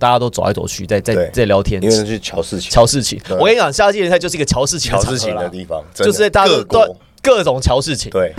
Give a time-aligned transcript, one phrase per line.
[0.00, 3.20] 大家都走来走去，在在在聊天因，为去瞧事情，瞧事情。
[3.38, 8.10] 我跟你讲，夏季联赛就是一个瞧事情的瞧事情的地方，就是在大家都各各种瞧事情。
[8.10, 8.32] 对。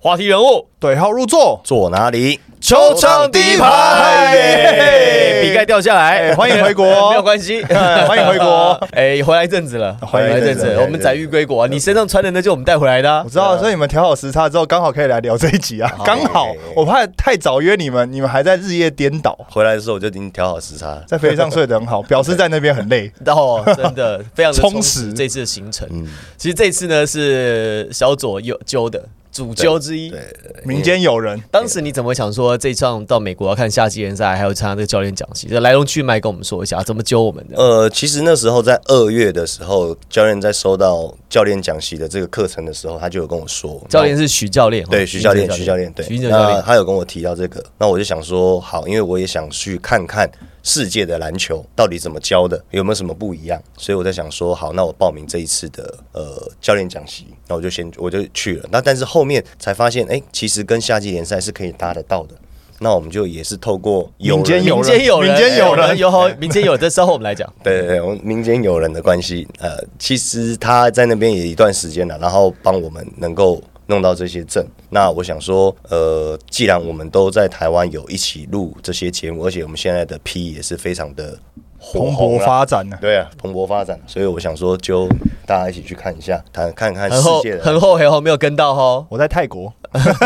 [0.00, 1.60] 话题人物，对号入座。
[1.64, 2.40] 坐哪里？
[2.64, 7.10] 球场第一排，耶 比盖掉下来，哎欢迎回国。
[7.10, 8.72] 没有关系，欢迎回国。
[8.96, 10.74] 哎，回来一阵子了，欢迎回来一阵子。
[10.80, 11.68] 我们载誉归国啊！
[11.70, 13.20] 你身上穿的那就我们带回来的啊。
[13.22, 13.28] 我。
[13.28, 15.94] 知道，所以你们调好时差之后，刚好可以来聊这一集啊。
[16.06, 20.98] 刚好，我怕太早约你们，你们还在日夜颠倒，回来的时候我就已经调好时差。
[21.06, 23.12] 在飞机上睡得很好，表示在那边很累。
[23.26, 25.86] 哦，真的非常的充充实实这次的行程。
[25.92, 26.08] 嗯，
[26.38, 30.10] 其实这次呢是小左有揪的主揪之一。
[30.10, 30.22] 对，
[30.64, 37.56] 民间友人，当时你怎么想说这一场到美国要看夏季联赛，还有参加这个教练讲习，这来龙去脉跟我们说一下，怎么揪我们的？
[37.56, 46.30] 呃，其实那时候在二月的时候，教练在收到教练讲习的这个课程的时候，他就有跟我说，教练是徐教练，对哦徐教练，徐教练，对徐，教练。
[46.30, 50.30] 那他有跟我提到这个，那我就想说，好，因为我也想去看看
[50.62, 62.34] 世界的篮球到底怎么教的，有没有什么不一样，所以我在想说，好，那我报名这一次的呃教练讲习，那我就先我就去了，那但是后面才发现，哎、其实跟夏季联赛是可以搭得到的，
[62.80, 67.50] 那我们就也是透过民间有民间有人，民间有人哎有好，民间有人，这稍后我们来讲。
[67.62, 74.66] 对对对，我们民间有人的关系，呃，其实他在那边也一段时间了，然后帮我们能够弄到这些证。
[74.90, 82.96] 那我想说，呃，既然我们都在台湾有一起录这些节目，而且我们现在的 P 也是非常的火蓬勃发展呢。
[83.00, 85.08] 对啊，蓬勃发展，所以我想说，就
[85.46, 89.06] 大家一起去看一下，看看看世界，的很后，很后，没有跟到哈。
[89.08, 89.72] 我在泰国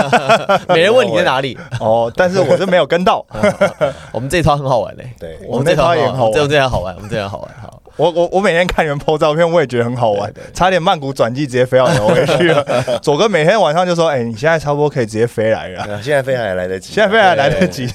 [0.69, 1.59] 没人问你在哪里。
[1.81, 3.25] 哦，但是我是没有跟到。
[4.13, 7.51] 我们这一套很好玩嘞，对我们这一套也很好玩这这套好玩，我们这套好玩。
[7.61, 12.65] 好，我我我每天看你们 PO 照片，我也觉得很好玩，差点曼谷转机直接飞到纽约去了。
[13.03, 17.89] 左哥每天晚上就说：“哎、你现在差不多可以直接飞来了，啊现在飞还来得及，现在飞还来得及。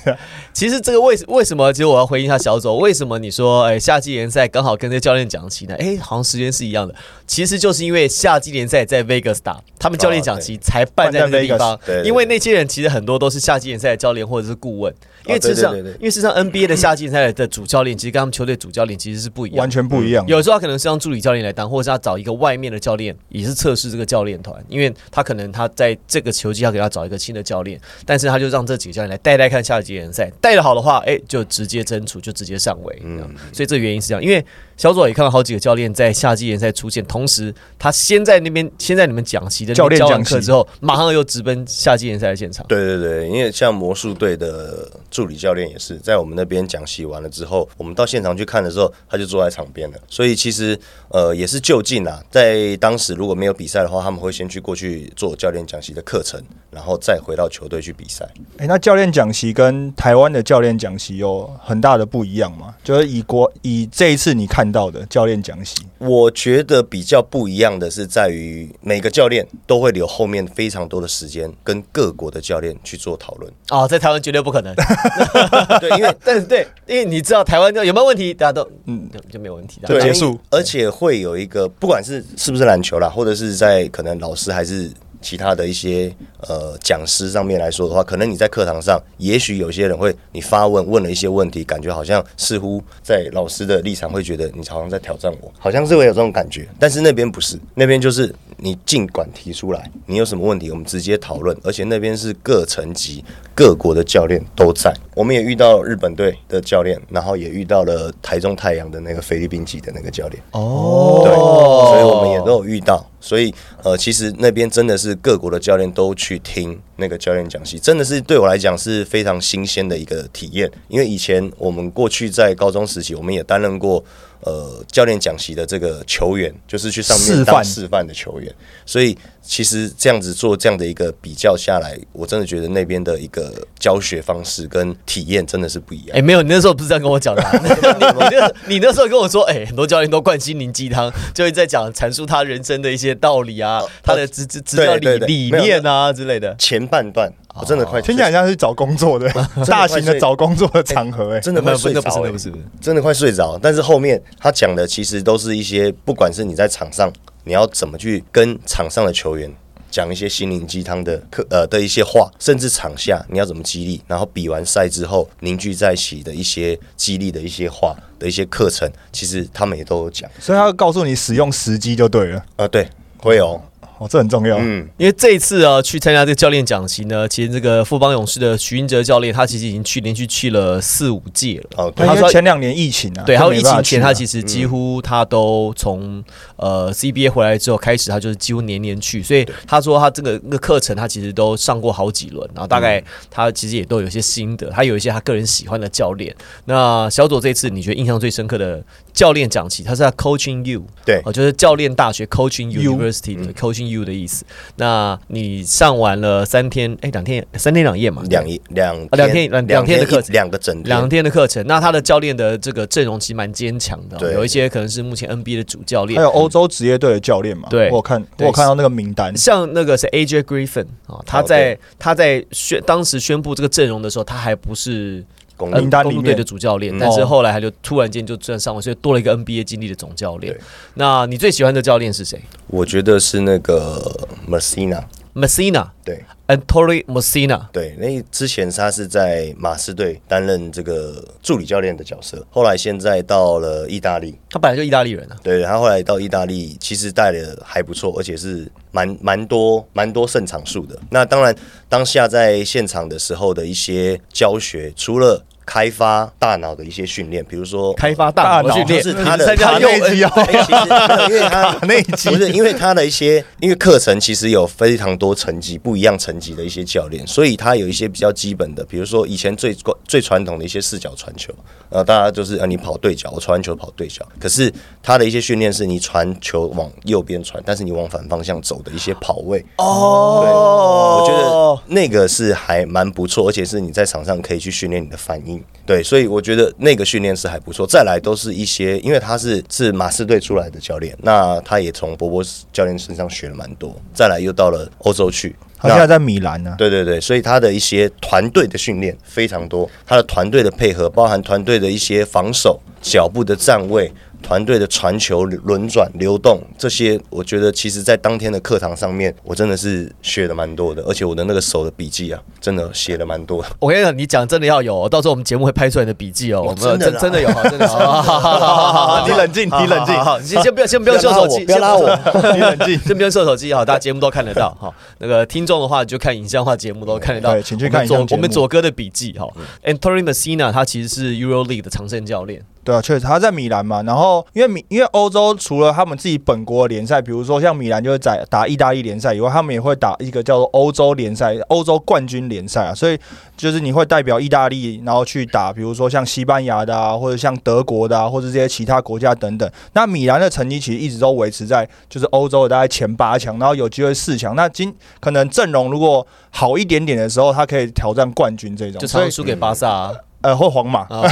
[0.51, 1.71] 其实这个为为什么？
[1.71, 5.75] 其实我要回应一下小左，为什么你说哎夏季联赛刚好跟这个教练讲起呢？
[5.79, 6.93] 哎，好像时间是一样的。
[7.25, 14.93] 其实就是因为夏季联赛在 Vegas 打，他们教练讲期才办在那个地方因为那些人其实很多都是夏季联赛的教练或者是顾问，
[15.25, 20.25] 因为事实上，因为事实上 NBA 的夏季联赛的主教练其实跟他们球队主教练其实是不一样完全不一样。
[20.27, 33.01] 有时候他可能是让助理教练来当，或者是他找一个外面的教练，也是测试这个教练团，因为他可能他在这个球季要给他找一个新的教练，但是他就让这几个教练来带带看下一季联赛，带的好的话，哎、就直接争储，就直接上位。
[33.03, 34.43] 嗯，所以这原因是这样，因为
[34.75, 42.65] 小左也看到好几个教练在夏季联赛出现，同时他先在那边，先在你们讲席的教练讲习课之后，马上又直奔夏季联赛的现场。
[42.67, 49.97] 对对对，因为像魔术队的助理教练也是在我们那边讲习完了之后，我们到现场去看的时候，他就坐在场边了。
[50.09, 50.77] 所以其实
[51.09, 56.41] 呃也是就近啦，在当时如果没有比赛的话，他们会先去过去做教练讲习的课程，
[56.71, 58.27] 然后再回到球队去比赛。
[58.57, 62.73] 哎、那教练讲习跟台湾的教练讲习有很大的不一样吗？
[62.83, 73.53] 就是以国以这一次你看到的教练讲习，我觉得比较不一样的是在于每个教练都会留后面非常多的时间跟各国的教练去做讨论。
[73.69, 74.73] 哦，在台湾绝对不可能。
[75.79, 79.09] 对，因为但是对，因为你知道台湾有没有问题，大家都嗯。
[79.13, 79.79] 就就没有问题。
[79.85, 80.39] 对，结束。
[80.49, 84.89] 而且会有一个，不管是是不是篮球啦，或者是在可能老师还是
[85.23, 103.23] 其他的一些呃讲师上面来说的话，可能你在课堂上，也许有些人会你发问问了一些问题，感觉好像似乎在老师的立场会觉得你好像在挑战我，好像是会有这种感觉，但是那边不是，那边就是你尽管提出来，你有什么问题我们直接讨论，而且那边是各层级
[103.55, 110.43] 各国的教练都在，我们也遇到日本队的教练，然后也遇到了台中太阳的那个菲律宾籍的那个教练。
[110.51, 113.05] 哦对，所以我们也都有遇到。
[113.23, 113.53] 所以
[113.83, 120.69] 呃，其实那边真的是各国的教练都去听那个教练讲习，真的是对我来讲是非常新鲜的一个体验。
[120.87, 124.03] 因为以前我们过去在高中时期，我们也担任过
[124.41, 128.53] 呃教练讲席的这个球员，就是去上面示范当示范的球员。
[128.85, 136.21] 所以其实这样子做这样的一个比较下来，我真的觉得那边的一个教学方式跟体验真的是不一样哎、。
[136.21, 137.51] 没有，你那时候不是这样跟我讲的、啊。
[137.63, 146.55] 你你那你那时候跟我说，哎、很多教练都灌心灵鸡汤，就会在讲阐述他人生的一些道理啊，他的执执执教理理念啊之类的。
[146.57, 149.31] 前半段我真的快听起来像是找工作的
[149.67, 153.59] 大型的找工作的场合、哎、真的快没有，睡着、那不是，不是，不是真的快睡着。
[153.61, 157.11] 但是后面他讲的其实都是一些，不管是你在场上，
[157.43, 159.51] 你要怎么去跟场上的球员
[159.91, 170.27] 讲一些心灵鸡汤的课呃的一些话，甚至场下你要怎么激励，然后比完赛之后凝聚在一起的一些激励的一些话的一些课程，其实他们也都有讲。
[170.39, 172.43] 所以他告诉你使用时机就对了。
[172.55, 172.87] 呃，对，
[173.19, 173.49] 会有。
[173.49, 173.61] 哦，
[174.09, 174.57] 这很重要。
[174.59, 181.69] 嗯，因为这一次啊，去参加这个教练讲习呢，其实这个富邦勇士的徐英哲教练，他其实已经去连续去了四五届了。
[181.77, 182.05] 哦，对。
[182.05, 186.23] 他他说说前两年疫情啊，对，还有疫情前，他其实几乎他都从
[186.55, 193.03] 呃 CBA 回来之后开始，他就是几乎年年去，所以他说他这个那个课程他其实都上过好几轮，然后大概嗯。
[193.29, 196.35] 他其实也都有一些心得，他有一些他个人喜欢的教练。
[196.65, 201.21] 那小左这次你觉得印象最深刻的教练讲起，他是在 Coaching You，对。
[201.25, 203.47] 哦，就是教练大学 Coaching U University 嗯。
[203.47, 204.45] 的 Coaching You 的意思。
[204.77, 210.33] 那你上完了三天，哎，两天三天两夜嘛，两夜两啊两天两两天的课程。
[210.33, 216.17] 两个整两天的课程，那他的教练的这个阵容其实蛮坚强的有一些可能是目前 NBA 的主教练。
[216.19, 217.89] 还，有欧洲职业队的教练嘛，对。
[217.89, 221.79] 我有看，我看到那个名单，像那个是 AJ Griffin 啊、他哦在对。
[221.99, 225.23] 他在宣当时宣布这个阵容的时候，他还不是
[225.65, 230.57] 公呃名单里面公路队的主教练，嗯但是哦后来他就突然间就转上了，所以多了一个 NBA 经历的总教练。
[230.95, 235.89] 那你最喜欢的教练是谁我觉得是那个 Messina，？Messina。
[236.05, 245.37] 对，Antoni Messina 对，那之前他是在马刺队担任这个助理教练的角色，后来现在到了意大利，他本来就意大利人啊。
[245.41, 250.99] 对他后来到意大利，其实带的还不错，而且是蛮蛮多蛮多胜场数的。
[251.09, 251.55] 那当然，
[251.87, 269.75] 当下在现场的时候的一些教学，除了开发大脑的一些训练，比如说开发大脑就是他的参加幼卡内基哦对，其实因为他 那一集不是因为他的一些，因为课程其实有非常多层级不一样层级的一些教练，所以他有一些比较基本的，比如说以前最
[270.05, 271.53] 最传统的一些四角传球，
[271.89, 274.71] 呃，大家就是呃你跑对角，我传完球跑对角，可是
[275.01, 285.52] 他的一些训练是你传球往右边传，但是你往反方向走的一些跑位，哦对我觉得那个是还蛮不错，而且是你在场上可以去训练你的反应。
[285.85, 287.85] 对，所以我觉得那个训练是还不错。
[287.85, 292.41] 再来都是一些，因为他是是马刺队出来的教练，那他也从波波
[292.71, 293.93] 教练身上学了蛮多。
[294.13, 296.73] 再来又到了欧洲去，那他现在在米兰呢。
[296.77, 304.09] 对对对，所以他的一些团队的训练非常多，他的团队的配合，包含团队的一些防守、脚步的站位、
[304.43, 313.69] 团队的传球、轮转、流动这些，我觉得其实在当天的课堂上面，我真的是学的蛮多的，而且我的那个手的笔记啊，真的写的蛮多的。
[313.79, 316.61] 我跟你讲，你讲真的要有哦，到时候我们节目会拍出来你的笔记哦。
[316.61, 317.91] 我们真的真 真的有，好真的有。
[317.91, 322.09] 好好好好好好你冷静，你冷静好，你，先先不要先不要秀手机，不要拉我，
[322.53, 324.93] 你冷静，先不要秀手机好，大家节目都看得到哈。
[325.19, 327.53] 那个听众的话就看影像化节目都看得到。
[327.53, 329.47] 对请去看我们左我们左哥的笔记哈。
[329.83, 343.17] Anthony Messina 他其实是 EuroLeague 的常胜教练，对啊，确实他在米兰嘛，然后因为米因为欧洲除了他们自己本国的联赛，比如说像米兰就是在打意大利联赛以外，他们也会打一个叫做欧洲联赛、欧洲冠军联赛啊，所以
[343.55, 349.69] 就是你会代表意大利，然后去打，比如说像西班牙的啊，或者像德国的啊，或者这些其他国家等等。
[349.93, 354.55] 那米兰的成绩其实一直都维持在就是欧洲的大概前八强，然后有机会四强。
[354.55, 360.11] 那今可能阵容如果好一点点的时候，他可以挑战冠军这种，就常常输给巴萨啊，
[360.43, 360.99] 呃或皇马。
[361.09, 361.23] 啊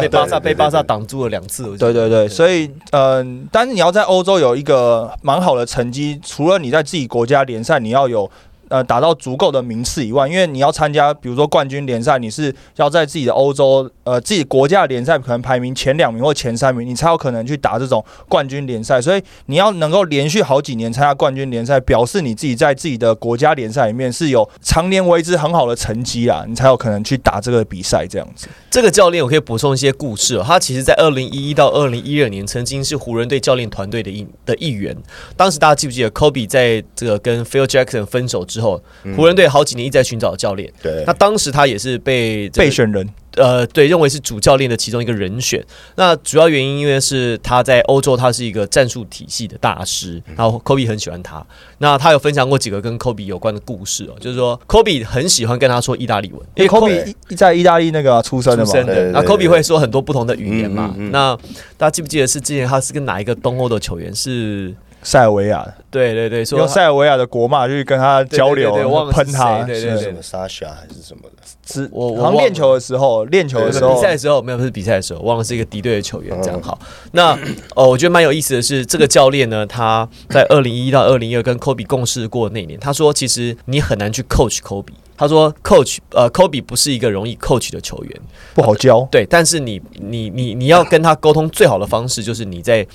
[0.00, 1.76] 被巴萨 被巴萨挡住了两次。
[1.78, 8.30] 对对对，所以嗯、但是你要在欧洲有一个蛮好的成绩，除了你在自己国家联赛你要有。
[8.68, 19.00] 呃，达到足够的名次以外，因为你要参加，比如说冠军联赛，你是要在自己的欧洲呃自己国家联赛可能排名前两名或前三名，你才有可能去打这种冠军联赛。
[19.00, 28.48] 所以你要能够连续好几年参加冠军联赛，表示你自己在自己的国家联赛里面是有常年为之很好的成绩啦，你才有可能去打这个比赛这样子。
[28.70, 30.44] 这个教练我可以补充一些故事哦。
[30.44, 34.96] 他其实，在二零一一到二零一二年，曾经是湖人队教练团队的一的一员。
[35.36, 38.82] 当时大家记不记得，Kobe 在这个跟 Phil Jackson 分手之后，
[39.16, 40.72] 湖人队好几年一直在寻找教练。
[40.82, 45.64] 对那，当时他也是被这个备选人，呃，对，认为是主教练的其中一个人选。
[45.96, 51.44] 那主要原因因为是他在欧洲，他是一个战术体系的大师，然后 Kobe 很喜欢他。
[51.78, 60.94] 那他有分享过几个跟 Kobe 有关的故事哦，就是说 Kobe 很喜欢跟他说意大利文，因为 Kobe 在意大利那个出生的那对对对 Kobe 会说很多不同的语言嘛。
[60.96, 61.36] 嗯嗯嗯那
[61.76, 64.74] 大家记不记得是之前他是跟哪一个东欧的球员是？
[65.06, 65.72] 塞尔维亚的。
[65.88, 71.42] 对对对，说用塞尔维亚的国骂去跟他交流对对对忘，了喷他，对对对是什么 Sasha 还是什么的？
[71.64, 76.36] 是我我练球的时候，练球的时候比赛的时候没有，不是比赛的时候，忘了是一个敌对的球员。
[76.42, 76.78] 这样嗯好，
[77.12, 77.38] 那
[77.74, 84.92] 哦，我觉得蛮有意思的是，这个教练呢，他在二零一到二零一二跟 Kobe 共事过那年，他说其实你很难去 coach Kobe。
[85.18, 88.20] 他说，coach 呃，Kobe 不是一个容易 coach 的球员，
[88.52, 89.00] 不好教。
[89.10, 92.86] 对，但是你你你你要跟他沟通最好的方式就是你在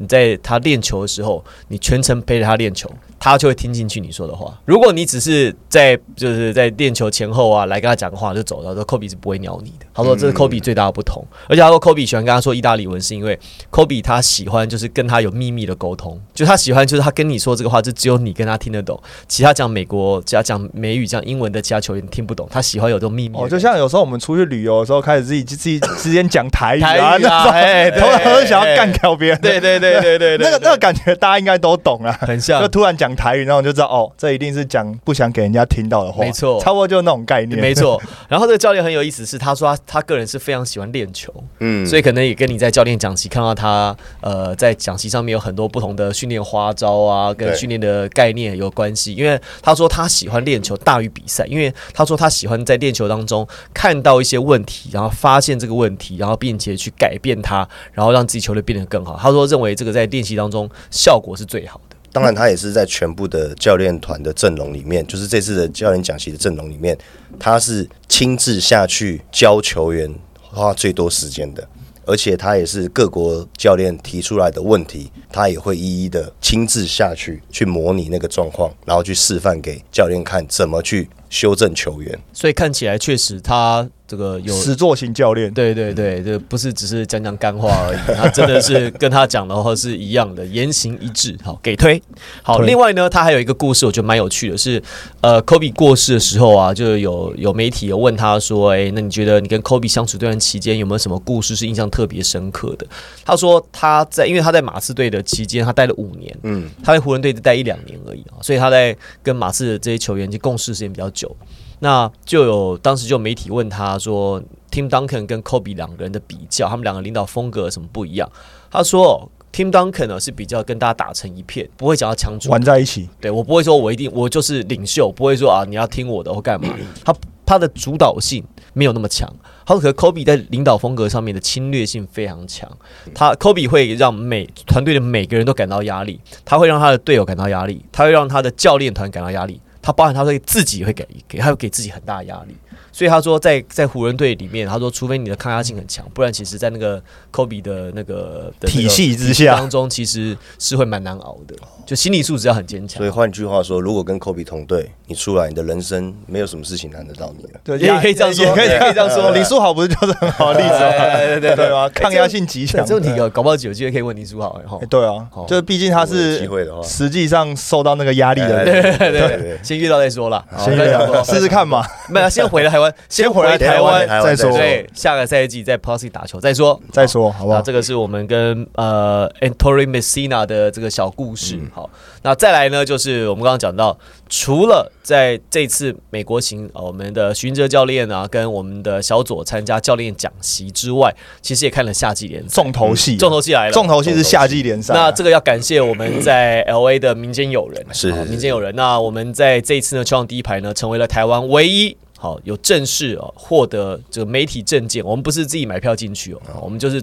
[0.00, 2.90] 你在他练球的时候，你全程陪着他练球，
[3.20, 4.52] 他就会听进去你说的话。
[4.64, 9.86] 如果你只是在就是在练球前后啊来跟他讲话就走了，说科比是不会鸟你的。
[9.94, 13.38] 他说这是科比最大的不同，而且他说科比喜欢跟他说意大利文，是因为
[13.70, 18.98] 科比他喜欢就是跟他有秘密的沟通，就他喜欢就是他跟你说这个话，就只有你跟他听得懂，
[19.28, 22.48] 其他讲美国加讲美语讲英文的其他球员听不懂。
[22.50, 29.40] 他喜欢有这种秘密哦，就像有时候我们出去旅游的时候，开始自己自己之间讲台语啊， 对通常都想要干掉别人。
[29.40, 32.16] 对对对对对对，那个那个感觉大家应该都懂啊。
[32.22, 36.24] 很像就突然讲台语，然后就知道哦，这一定是讲不想给人家听到的话。
[36.24, 37.60] 没错差不多就是那种概念。
[37.60, 49.14] 没错，然后这个教练很有意思，是他说他他个人是非常喜欢练球，嗯所以可能也跟你在教练讲席看到他呃在讲席上面有很多不同的训练花招啊，跟训练的概念有关系。
[49.14, 59.18] 因为他说他喜欢练球大于比赛，因为他说他喜欢在练球当中看到一些问题，然后发现这个问题，然后并且去改变它，然后让自己球队变得更好。
[59.20, 61.96] 他说认为这个在练习当中效果是最好的。
[62.12, 66.96] 当然，他也是在全部的教练团的阵容里面，就是这次的教练讲席的阵容里面，
[67.38, 71.68] 他是亲自下去教球员花最多时间的，
[72.04, 82.18] 而且他也是各国教练提出来的问题，他也会一一的亲自下去去模拟那个状况，然后去示范给教练看怎么去修正球员。
[82.32, 85.48] 所以看起来确实他这个有实作型教练。
[85.54, 91.38] 对对对，这不是只是讲讲干话而已，他真的是跟他讲的话是一样的，言行一致。
[91.44, 92.02] 好，给推。
[92.42, 94.82] 好，另外呢，他还有一个故事，我觉得蛮有趣的是，
[95.20, 102.84] 呃科比过世的时候啊，就有有媒体有问他说，哎，那你觉得你跟科比相处这段期间有没有什么故事是印象特别深刻的？
[103.24, 111.34] 他说他在，因为他在马刺队的期间，他待了五年，嗯，他在湖人队待一两年而已啊，所以他在跟马刺的这些球员就共事时间比较久。
[111.80, 118.30] 那就有当时就媒体问他说，Tim Duncan 跟 Kobe 两个人的比较，他们两个领导风格有什么不一样？
[118.70, 119.30] 他说。
[119.52, 126.72] Tim Duncan 呢是比较跟大家打成一片，不会想要强主玩在一起，对我不会说我一定我就是领袖，不会说啊你要听我的或干嘛。
[127.04, 127.12] 他
[127.44, 128.44] 他的主导性
[128.74, 129.28] 没有那么强。
[129.66, 132.70] 他说可是 Kobe 在领导风格上面的侵略性非常强。
[133.12, 139.60] 他 Kobe 会让每团队的每个人都感到压力，他会让他的队友感到压力，他会让他的教练团感到压力。
[139.82, 142.56] 他包含他会自己会给给他会给自己很大的压力。
[142.92, 147.00] 所以他说在，在湖人队里面，他说，除非你的抗压性很强，不然其实，在那个
[147.30, 151.54] 科比的那个体系之下当中，其实是会蛮难熬的，
[151.86, 153.10] 就心理素质要很坚强所以。
[153.10, 157.60] 换句话说，如果跟科比同队，你出来，你的人生没有什么事情难得到你了。
[157.62, 161.16] 对也可以这样说也可以可以这样说林书豪不是就是很好的例子吗？
[161.16, 161.88] 对对对吧？
[161.90, 162.84] 抗压性极强。
[162.84, 170.44] 这问题搞搞不好有机会可以问林书豪，哈哎，对啊，就是毕竟他是机会的话实际上受到那个压力的哎人，对对对对，先遇到再说啦。
[170.50, 170.76] 好先
[171.24, 171.84] 试试看嘛。
[172.08, 176.80] 没有，先回来台湾，先回来台台湾，再说对，下个赛季在 Plus 打球再说。
[176.92, 177.62] 再说好不好？
[177.62, 181.56] 这个是我们跟呃 Antori Messina 的这个小故事。
[181.56, 181.90] 嗯好，
[182.22, 183.96] 那再来呢，就是我们刚刚讲到，
[184.28, 194.94] 除了在这次美国行，呃我们的徐云哲教练啊，跟我们的小左参加教练讲习之外，其实也看了夏季联赛，重头戏，重头戏来了，重头戏是夏季联赛。
[194.94, 198.74] 那这个要感谢我们在 L A 的民间友人，是民间友人。
[198.74, 201.96] 那我们在这一次呢，球场第一排呢，成为了台湾唯一。
[202.22, 207.02] 好，有正式哦获得这个媒体证件，我们不是自己买票进去哦，我们就是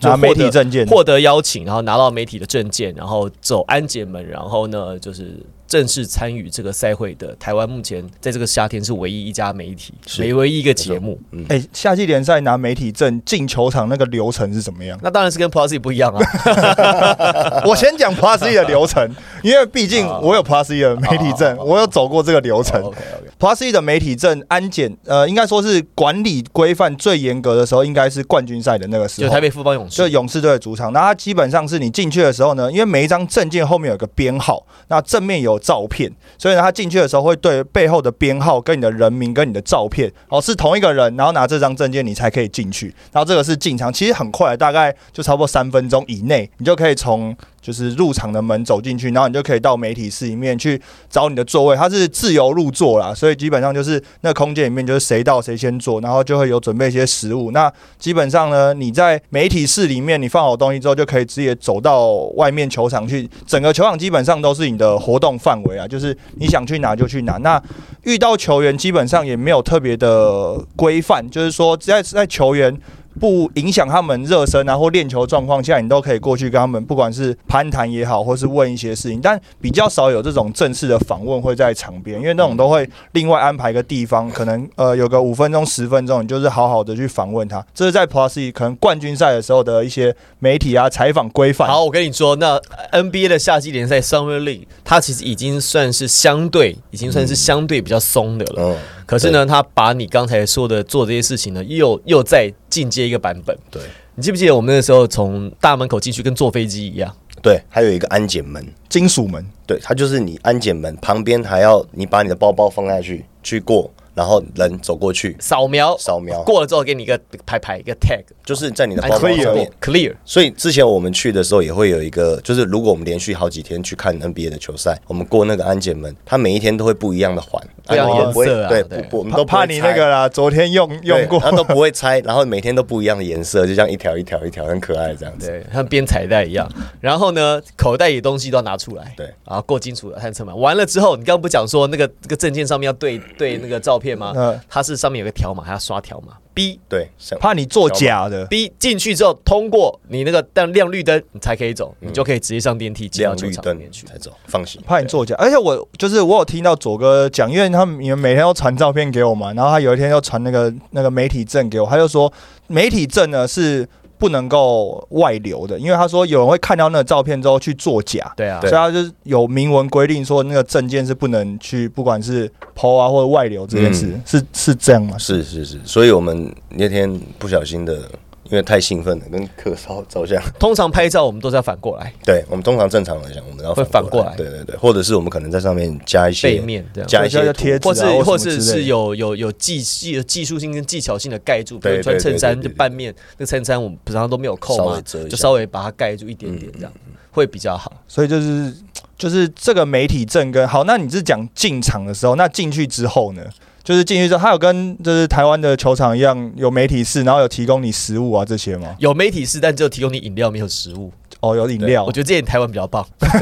[0.00, 5.36] 拿媒体证件，获得邀请，然后拿到媒体的证件，然后走安检门，然后呢就是
[5.68, 11.20] 正式参与这个赛会的台湾目前在这个夏天是唯一一家媒体，是唯唯一一个节目。
[11.48, 14.98] 哎，夏季联赛拿媒体证进球场那个流程是怎么样？
[15.02, 19.06] 那当然是跟 Plus 不一样啊， 我先讲 Plus E 的流程，
[19.42, 22.82] 因为毕竟我有 Plus E 的媒体证，我有走过这个流程。
[22.82, 29.28] OK OK，Plus E 的媒体证安检，呃，应该说是管理规范最严格的时候，应该是冠军赛的那个时候。
[29.28, 47.36] 就台北富邦勇士，就勇士队的主场，那它基本上是你进去的时候呢，因为每一张证件后面有个编号，那正面有照片，所以呢，他进去的时候会对背后的编号跟你的人名跟你的照片哦是同一个人，然后拿这张证件你才可以进去，然后这个是进场，其实很快，大概就差不多三分钟以内，你就可以从
[47.68, 57.50] 就是入场的门走进去，然后你就可以到媒体室里面去找你的座位，它是自由入座啦，所以基本上就是那空间里面就是谁到谁先坐，然后就会有准备一些食物。
[57.50, 67.36] 那基本上呢，你在媒体室里面你放好东西之后，就可以直接走到外面球场去，整个球场基本上都是你的活动范围啊，就是你想去哪就去哪。
[67.36, 67.62] 那
[68.04, 72.74] 遇到球员基本上也没有特别的规范，就是说在在球员。
[73.18, 79.20] 不影响他们热身然后练球状况下，你都可以过去跟他们，不管是攀谈也好，或是问一些事情。
[79.20, 87.64] 但比较少有这种正式的访问会在场边，因为那种都会另外安排一个地方，可能呃有个五分钟、十分钟，你就是好好的去访问他。
[87.74, 91.68] 这是在 Plus 可能冠军赛的时候的一些媒体啊采访规范。
[91.68, 92.60] 好，我跟你说，那
[92.92, 98.62] NBA 的夏季联赛 Summer League，它其实已经算是相对，已经算是相对比较松的了。
[98.62, 103.56] 嗯，可是呢，他把你刚才说的做这些事情呢，又又再进阶一个版本。
[103.72, 103.82] 对
[104.14, 107.12] 你记不记得我们那时候从大门口进去跟坐飞机一样？
[107.42, 119.70] 对，还有一个安检门，金属门，对，它就是你安检门旁边还要你把你的包包放下去去过，然后人走过去扫描扫描，过了之后，给你一个牌牌一个 tag 就是在你的包包上面。
[119.80, 120.12] clear。
[120.24, 131.38] 所以之前我们去的时候也会有一个，就是如果我们连续好几天去看 NBA 的球赛，我们过那个安检门，他每一天都会不一样的环，不一样的颜色啊对，不不，我们怕都怕你那个啦，昨天用用过。
[131.38, 135.46] 他都不会拆，然后每天都不一样的颜色，就像一条一条一条，很可爱这样子。
[135.46, 136.68] 对，像编彩带一样。
[137.00, 139.14] 然后呢，口袋里的东西都要拿出来。
[139.16, 140.58] 对，然后过金属的探测门。
[140.58, 144.32] 完了之后，你刚刚不讲说那个这个证件上面要对对那个照片吗？
[144.36, 146.34] 嗯它是上面有个条码，还要刷条码。
[146.54, 154.04] B 对，怕你作假的，B 进去之后通过你那个灯亮绿灯，你才可以走，你就可以直接上电梯进到球亮绿灯场里面去。
[154.08, 154.82] 才走，放心。
[154.84, 155.36] 怕你作假。
[155.38, 162.32] 而且我就是我有听到左哥讲，因为他们你们每天都传照片给我嘛，然后他有一天又传那个那个媒体证给我，他就说
[162.66, 163.88] 媒体证呢是
[164.18, 168.32] 不能够外流的，因为他说有人会看到那个照片之后去作假。
[168.36, 175.16] 对啊所以，他就是有明文规定说，那个证件是不能去，不管是抛啊或者外流这件事，嗯是是这样吗？
[175.18, 178.02] 是是是，所以我们那天不小心的，
[178.50, 180.42] 因为太兴奋了，跟客照照相。
[180.58, 187.08] 通常拍照我们都是要反过来，对我们通常正常来讲，我们要会反过来对对对，或者是我们可能在上面加一些背面这样。
[187.08, 196.92] 加一些要贴纸或是啊，或是是有有有技技技术性跟技巧性的盖住，比如对对穿衬衫对对对就半面，那个衬衫我们平常都没有扣嘛稍微遮一，下就稍微把它盖住一点点，这样
[197.30, 197.92] 会比较好。
[198.08, 198.74] 所以就是
[199.16, 203.42] 就是这个媒体证跟好，那你是讲进场的时候，那进去之后呢？
[203.88, 208.94] 就是进去之后，他有跟就是台湾的球场一样有媒体室，然后有提供你食物啊这些吗？
[208.98, 211.10] 有媒体室，但只有提供你饮料，没有食物。
[211.40, 213.02] 哦，有饮料我，觉得这点台湾比较棒。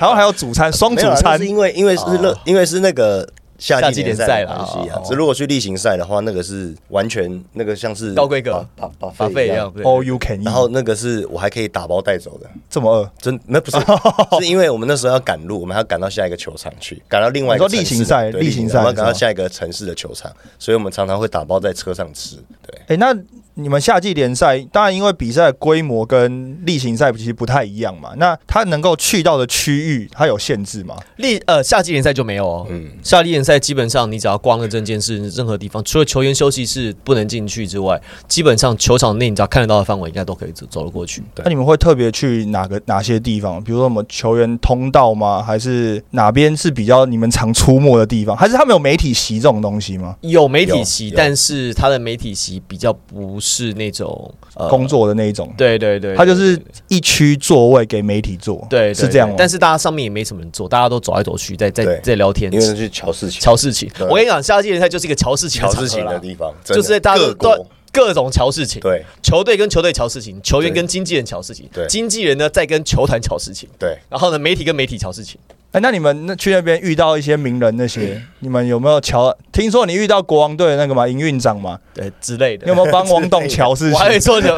[0.00, 3.28] 后还有主餐，双主餐是因为因为是热哦，因为是那个
[3.58, 5.02] 夏夏季季联赛联赛啦的关系啊哦。
[5.06, 9.72] 只如果去例行赛的话，那个是完全那个像是高规格把把把费一样，。
[9.74, 13.78] 对 all you can 然后那个是我还可以打包带走的，这么饿，真那不是，
[14.40, 22.36] 是因为我们那时候要赶路，我们还要赶到下一个球场去，赶到另外一个例行赛对例行赛我们要赶到下一个城市的球场，所以我们常常会打包在车上吃。
[22.66, 23.14] 对，哎、那
[23.58, 30.94] 你们夏季联赛，当然因为比赛规模跟例行赛其实不太一样嘛，那它能够去到的区域，它有限制吗？
[31.16, 32.66] 例呃夏季联赛就没有哦。
[32.68, 41.22] 嗯，夏季联赛基本上你只要光了证件是任何地方，除了球员休息室不能进去之外，基本上球场内你只要看得到的范围，应该都可以走走得过去。
[41.34, 43.62] 对那你们会特别去哪个哪些地方？
[43.64, 45.42] 比如说什么球员通道吗？
[45.42, 48.36] 还是哪边是比较你们常出没的地方？
[48.36, 50.14] 还是他们有媒体席这种东西吗？
[50.20, 54.86] 有媒体席，但是他的媒体席比较不是那种呃工。
[54.86, 56.56] 作的那一种，对对对，它就是
[56.86, 62.52] 一区座位给媒体坐，对，对是这样但是大家上面也没什么人坐，大家都走来走去，在在在聊天。
[62.52, 63.90] 因为是乔事情，瞧事情。
[64.08, 69.04] 我跟你讲，夏季联赛就是一个瞧事情的乔事情的地方，就是在大家都各各种瞧事情，对。
[69.24, 75.40] 球队跟球队瞧事情，球员跟经纪人瞧事情对，经纪人呢在跟球团瞧事情，对，然后呢媒体跟媒体瞧事情。
[75.76, 79.36] 哎、那你们那去那边遇到一些名人那嗯些，你们有没有瞧？
[79.52, 82.74] 听说你遇到国王队的那个嘛营运长嘛，对之类的你有。
[82.74, 84.32] 没有帮王董瞧事我还以为情？
[84.32, 84.48] 说你，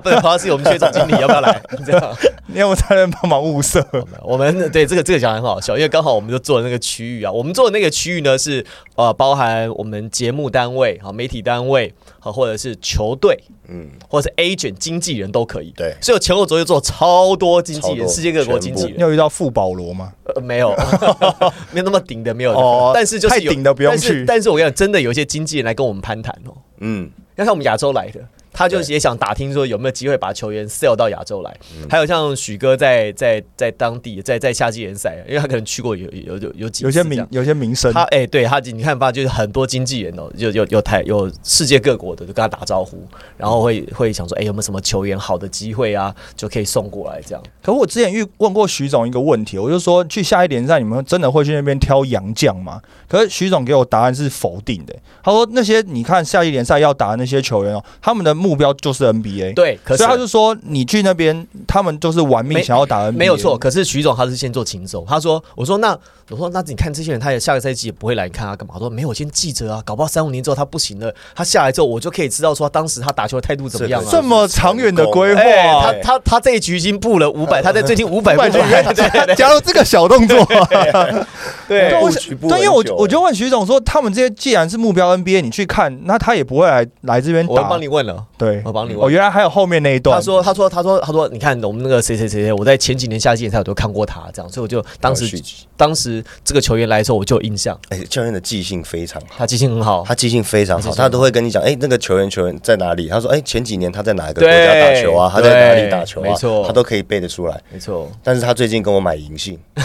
[0.00, 1.58] 不能他是我们区总经理，要不要来？
[1.86, 2.14] 这样，
[2.48, 3.82] 你有没有在那边帮忙物色？
[4.22, 8.62] 我们对这个这个讲得很好笑，因为刚好我们就做的那个区域啊，我们做的那个区域呢是
[8.96, 15.72] 呃包含我们节目单位啊、媒体单位啊，或者是球队，嗯，或者是 agent 经纪人都可以。
[15.76, 19.00] 对，所以我前后左右做超多经纪人，世界各国经纪人你。
[19.00, 20.12] 有遇到富保罗吗？
[20.34, 20.74] 呃，没有，
[21.72, 22.52] 没有那么顶的，没有。
[22.52, 28.20] 哦但是就是有太顶的不用但是去但是我跟你讲，真的有一些经纪人来跟我们攀谈哦，嗯，要看我们亚洲来的，
[28.56, 31.56] 他就对也想打听说有没有机会把球员 sell 到亚洲来。
[31.74, 37.06] 嗯还有像许哥在在在当地在在夏季联赛，因为他可能去过有有有有几有些。
[37.06, 42.98] 名有些名声他，哎、对他，你看吧，就是很多经纪人哦，有有有台有世界各国的，就跟他打招呼，
[43.36, 47.40] 然后会会想说，哎、有没有什么球员好的机会啊，就可以送过来这样。
[47.62, 52.80] 可我之前遇问过徐总一个问题，我就说去下一联赛，你们真的会去那边挑洋将吗？
[53.06, 54.92] 可是徐总给我答案是否定的。
[55.22, 59.54] 他说那些你看下一联赛要打的那些球员哦，他们的目标就是 NBA。
[59.54, 63.58] 对，可是所以他就说你去那边，他们就是玩命想要打 NBA，没有错。
[63.58, 65.98] 可是徐总他是先做禽兽，他说：“我说那
[66.30, 78.50] 我说那你看这些人，他也下个赛季也不会来，看他干嘛？”他说：“没有，我先记着啊，搞不好三五年之后他不行了，他下来之后我就可以知道说当时他打球的态度怎么样啊。”这么长远的规划，哎，他他他这一局已经布了五百，他在最近五百步500
[78.94, 80.44] 对对对加入这个小动作，
[81.68, 87.76] 对对，因为我我就问徐总说，他们这些既然是目标 NBA，你去看，那他也不会来来这边打我帮。
[87.80, 88.24] 你问了。
[88.38, 90.16] 对，我帮你问哦，原来还有后面那一段。
[90.18, 95.42] 他说：“他说，他说，他说，你看我们那个谁谁谁谁，我在前几年夏季联赛我都看过他，这样，所以我就当时
[95.76, 99.28] 当时这个球员来的时候，我就有印象，哎，教练的记性非常好。
[99.38, 103.08] 他记性很好，他记性非常好，他都会跟你讲，哎、那个球员球员在哪里？
[103.08, 105.30] 他说，哎、前几年他在哪个国家打球啊？
[105.32, 106.28] 他在哪里打球啊？
[106.28, 107.58] 没错他都可以背得出来。
[107.72, 109.58] 没错，但是他最近跟我买银杏，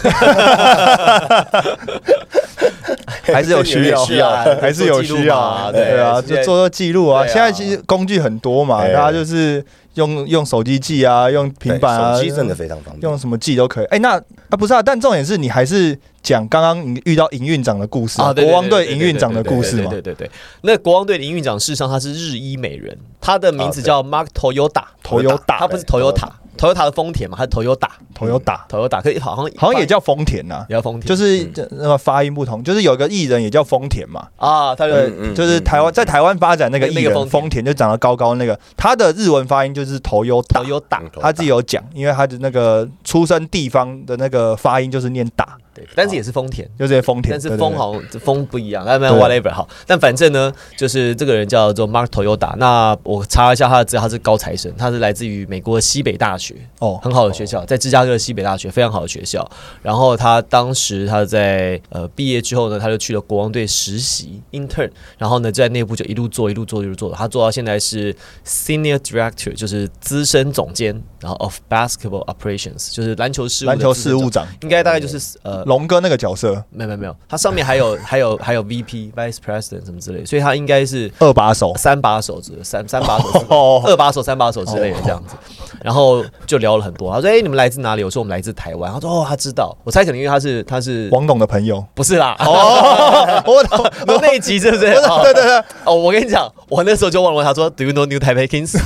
[3.33, 7.25] 还是有需要，需要还是有需要 啊，对啊，就做做记录啊。
[7.25, 9.63] 现在其实工具很多嘛，大家就是
[9.95, 13.01] 用用手机记啊，用平板啊，手机真的非常方便。
[13.01, 13.85] 用什么记都可以。
[13.85, 19.89] 哎，那啊不是啊，但重点是你还是讲刚刚你遇到营运长的故事啊，对国王队营运长的故事嘛。
[19.89, 20.01] 对。
[20.01, 20.29] 对对
[20.61, 34.27] 那国王队的营运长事实上他是日医美人，他的名字叫 Mark Toyota，Toyota 他不是 Toyota，Toyota 的丰田嘛，他是 Toyota，Toyota，Toyota 可以好像好像也叫丰田呐，也叫丰田，就是那个发音不同，就是有个艺人也叫丰田嘛。
[34.37, 46.69] 啊，他就对嗯，嗯就是台湾在台湾发展那个艺人丰田，就长得高高那个，他的日文发音就是头有打，Toyota，嗯他自己有讲，因为他的那个出生地方的那个发音就是念打，对，但是也是丰田。
[46.77, 52.55] 就是丰田，但是对风好像风不一样，但没有 whatever 好，但反正呢，就是这个人叫做 Mark Toyota。
[52.57, 59.49] 那我查一下他的资料，他是高材生，他是来自于美国西北大学，哦，很好的学校，在芝加哥的西北大学，非常好的学校。
[59.81, 68.15] 然后他当时他在呃毕业之后呢，他就去了国王队实习 intern，然后呢在内部就一路做一路做一路做，他做到现在是
[68.45, 74.47] senior director，就是资深总监，然后 of basketball operations，就是篮球事务的篮球事务长。
[74.61, 83.45] 应该大概就是呃龙哥那个角色没有没有没有，他上面还有 还有还有 VP、Vice President 什么之类，所以他应该是二把手，三把手之三三把手
[83.87, 85.35] 二把手、三把手之类的这样子。
[85.81, 91.83] 然后就聊了很多，他说：“哎、你们来自哪里？”我说：“我们来自台湾。”他说：“哦，他知道。”我猜可能因为他是他是王董的朋友。
[91.95, 92.35] 不是啦？
[92.45, 94.85] 哦， 我懂，哦，那一集是不是？
[95.09, 95.57] 哦对对对。
[95.85, 98.77] 哦，我跟你讲，我那时候就问了他说：“Do you know New Taipei Kings？”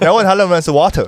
[0.00, 1.06] 然后问他认不认识 Water